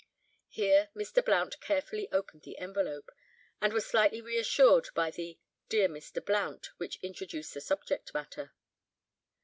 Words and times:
Here 0.49 0.89
Mr. 0.95 1.23
Blount 1.23 1.59
carefully 1.61 2.11
opened 2.11 2.41
the 2.41 2.57
envelope, 2.57 3.11
and 3.61 3.71
was 3.71 3.85
slightly 3.85 4.19
reassured 4.19 4.89
by 4.95 5.11
the 5.11 5.37
"Dear 5.69 5.87
Mr. 5.87 6.25
Blount" 6.25 6.71
which 6.77 6.97
introduced 7.03 7.53
the 7.53 7.61
subject 7.61 8.11
matter. 8.11 8.51